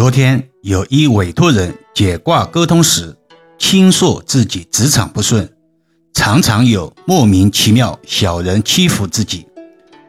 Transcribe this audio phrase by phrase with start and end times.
[0.00, 3.14] 昨天有一委托人解卦沟通时，
[3.58, 5.46] 倾诉自己职场不顺，
[6.14, 9.46] 常常有莫名其妙小人欺负自己，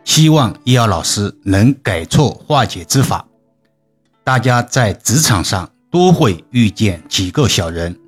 [0.06, 3.28] 希望易遥老师能改错化解之法。
[4.24, 8.00] 大家在职场上都会遇见几个小人，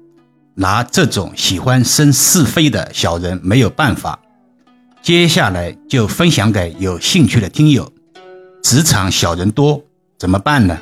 [0.56, 4.18] 拿这种喜欢生是非的小人没有办法。
[5.02, 7.92] 接下来就分享给有兴趣的听友，
[8.64, 9.84] 职场小人多
[10.18, 10.80] 怎么办呢？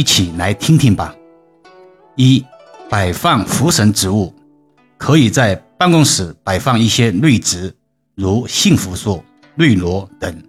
[0.00, 1.14] 一起来听听吧。
[2.16, 2.42] 一、
[2.88, 4.34] 摆放福神植物，
[4.96, 7.76] 可以在办公室摆放一些绿植，
[8.14, 9.22] 如幸福树、
[9.56, 10.42] 绿萝等。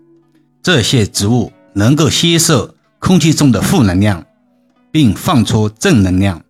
[0.64, 4.24] 这些植物能够吸收空气中的负能量，
[4.90, 6.42] 并放出正能量，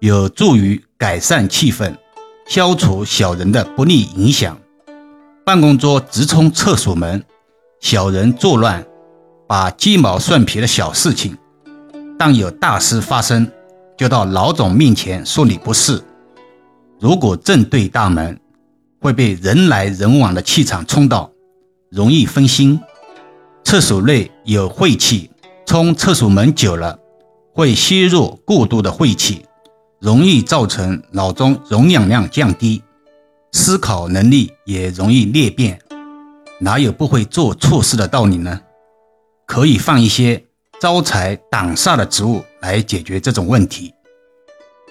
[0.00, 1.96] 有助于改善气氛，
[2.46, 4.58] 消除小人的不利影响。
[5.42, 7.24] 办公桌直冲厕所门，
[7.80, 8.86] 小人作乱，
[9.48, 11.34] 把鸡毛蒜皮的小事情。
[12.18, 13.50] 当有大事发生，
[13.96, 16.02] 就到老总面前说你不是。
[17.00, 18.38] 如果正对大门，
[19.00, 21.30] 会被人来人往的气场冲到，
[21.90, 22.80] 容易分心。
[23.64, 25.30] 厕所内有晦气，
[25.66, 26.98] 冲厕所门久了，
[27.52, 29.44] 会吸入过多的晦气，
[30.00, 32.82] 容易造成脑中容氧量降低，
[33.52, 35.80] 思考能力也容易裂变。
[36.60, 38.60] 哪有不会做错事的道理呢？
[39.46, 40.44] 可以放一些。
[40.82, 43.94] 招财挡煞的植物来解决这种问题。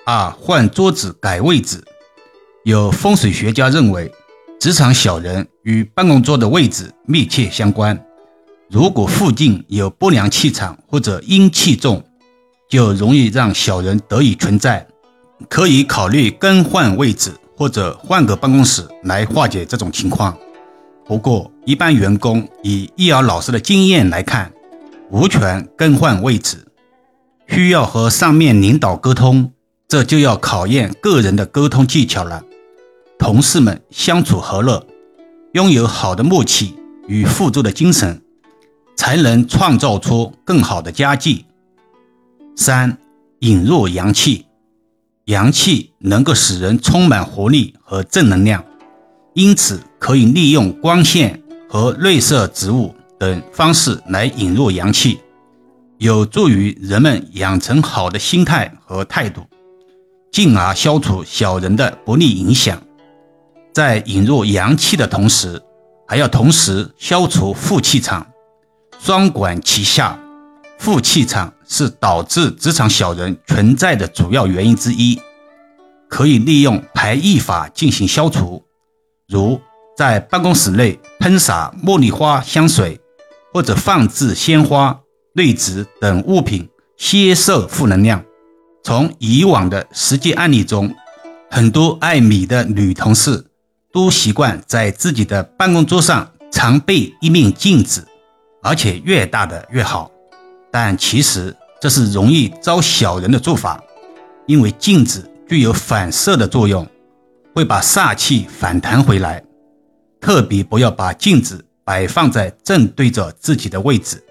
[0.06, 1.84] 二换桌子改位置，
[2.64, 4.10] 有风水学家认为，
[4.58, 8.02] 职场小人与办公桌的位置密切相关。
[8.70, 12.02] 如果附近有不良气场或者阴气重，
[12.70, 14.88] 就容易让小人得以存在。
[15.50, 20.38] 可以考虑更换位置或者换个办公室来化解这种情况。
[21.06, 24.50] 不过，一般员工以易遥老师的经验来看。
[25.12, 26.66] 无权更换位置，
[27.46, 29.52] 需要和上面领导沟通，
[29.86, 32.42] 这就要考验个人的沟通技巧了。
[33.20, 34.88] 同事们相处和乐，
[35.52, 36.76] 拥有好的默契
[37.08, 38.22] 与互助的精神，
[38.96, 41.46] 才能创造出更好的佳绩。
[42.56, 42.98] 三、
[43.40, 44.46] 引入阳气，
[45.26, 48.64] 阳气能够使人充满活力和正能量，
[49.34, 52.96] 因此可以利用光线和绿色植物。
[53.22, 55.20] 等方式来引入阳气，
[56.00, 59.44] 有助于人们养成好的心态和态度，
[60.32, 62.82] 进而消除小人的不利影响。
[63.76, 65.62] 在引入阳气的同时，
[66.08, 68.26] 还要同时消除负气场，
[68.98, 70.20] 双管齐下。
[70.80, 75.22] 负气场是导致职场小人存在的主要原因之一，
[76.10, 78.66] 可以利用排异法进行消除，
[79.28, 79.62] 如
[79.96, 83.00] 在办公室内喷洒茉莉花香水。
[83.54, 85.00] 或者放置鲜花、
[85.34, 88.24] 绿植等物品，吸收负能量。
[88.84, 90.94] 从以往的实际案例中，
[91.50, 93.46] 很多爱米的女同事
[93.92, 98.08] 都习惯在自己的办公桌上常备一面镜子，
[98.64, 100.10] 而且越大的越好。
[100.72, 103.84] 但其实这是容易招小人的做法，
[104.48, 106.88] 因为镜子具有反射的作用，
[107.54, 109.44] 会把煞气反弹回来。
[110.22, 111.66] 特别不要把镜子。
[111.92, 114.24] 摆放在正对着自己的位置，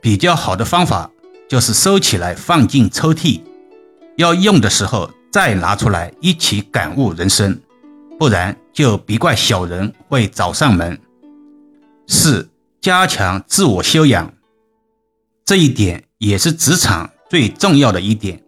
[0.00, 1.10] 比较好的方法
[1.46, 3.42] 就是收起来放进抽屉，
[4.16, 7.60] 要用的时候再拿出来一起感悟人生，
[8.18, 10.98] 不然就别怪小人会找上门。
[12.08, 12.48] 四、
[12.80, 14.32] 加强自我修养，
[15.44, 18.42] 这一点也是职场最重要的一点。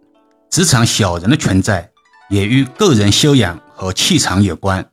[0.49, 1.87] 职场小人的存在
[2.31, 4.89] 也与个人修养和气场有关，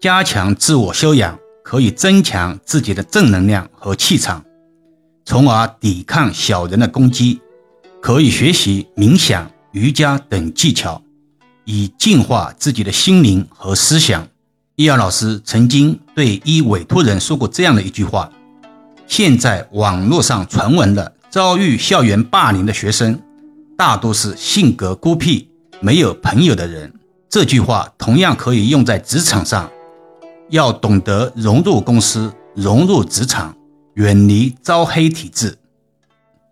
[0.00, 1.38] 加强自我修养。
[1.68, 4.42] 可以增强自己的正能量和气场，
[5.26, 7.38] 从而抵抗小人的攻击。
[8.00, 11.02] 可以学习冥想、瑜伽等技巧，
[11.66, 14.26] 以净化自己的心灵和思想。
[14.76, 18.32] 易遥老师曾经对一委托人说过这样的一句话
[19.06, 23.20] ：“现在网络上传闻的遭遇校园霸凌的学生，
[23.76, 25.46] 大多是性格孤僻、
[25.80, 26.90] 没有朋友的人。”
[27.28, 29.70] 这句话同样可以用在职场上。
[30.50, 33.54] 要懂得融入公司，融入职场，
[33.94, 35.56] 远离招黑体质。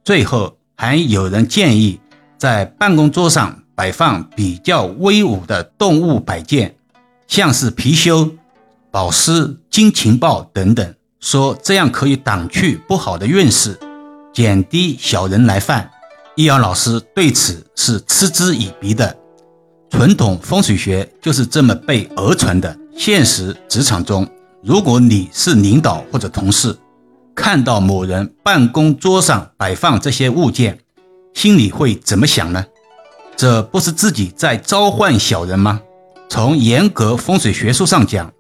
[0.05, 1.99] 最后，还有人建议
[2.37, 6.77] 在办公桌上摆放比较威武的动物摆件，
[7.27, 8.31] 像是貔貅、
[8.91, 13.79] 宝狮、金钱豹等等，说这样可以挡去不好的运势，
[14.33, 15.91] 减低小人来犯。
[16.37, 19.17] 易遥老师对此是嗤之以鼻的。
[19.89, 22.77] 传统风水学就是这么被讹传的。
[22.97, 24.27] 现实职场中，
[24.63, 26.77] 如果你是领导或者同事，
[27.35, 30.79] 看到某人办公桌上摆放这些物件，
[31.35, 32.65] 心里会怎么想呢？
[33.37, 35.81] 这不是自己在召唤小人吗？
[36.29, 38.33] 从严格风水学术上讲，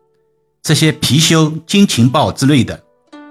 [0.62, 2.82] 这些貔貅、金钱豹之类的，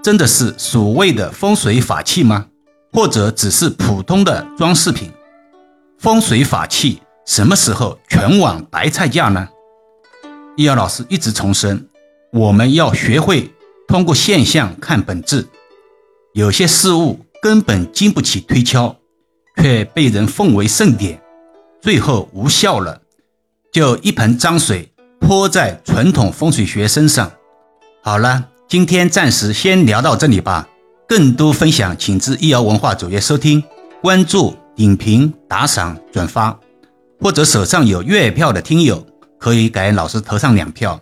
[0.04, 2.46] 真的是所谓的风水法器吗？
[2.94, 5.12] 或者只是普通的装饰品？
[5.98, 9.50] 风水法器什么时候全网白菜价呢？
[10.58, 11.88] 易遥老师一直重申，
[12.32, 13.52] 我们要学会
[13.88, 15.46] 通过现象看本质。
[16.34, 18.96] 有些事物根本经不起推敲，
[19.58, 21.22] 却被人奉为圣典，
[21.82, 23.02] 最后无效了。
[23.72, 27.30] 就一盆脏水泼在传统风水学身上。
[28.02, 30.70] 好了，今天暂时先聊到这里吧。
[31.08, 33.62] 更多分享，请至易遥文化主页收听、
[34.02, 36.58] 关注、点评、打赏、转发，
[37.20, 39.06] 或者手上有月票的听友
[39.46, 41.00] 可以给老师投上两票。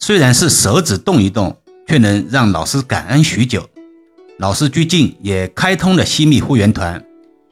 [0.00, 1.56] 虽然是手指动一动，
[1.86, 3.64] 却能让老师感恩许久。
[4.40, 7.00] 老师最近也开通了西密会员团，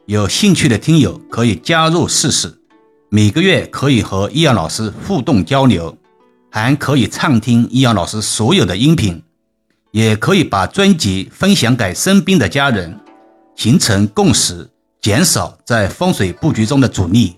[0.07, 2.53] 有兴趣的听友可以加入试试。
[3.07, 5.97] 每个月可以和易阳老师互动交流，
[6.51, 9.23] 还可以畅听易阳老师所有的音频，
[9.91, 12.99] 也可以把专辑分享给身边的家人，
[13.55, 14.69] 形成共识，
[15.01, 17.37] 减少在风水布局中的阻力。